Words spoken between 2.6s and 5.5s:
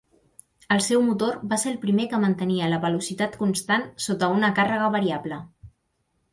la velocitat constant sota una càrrega variable.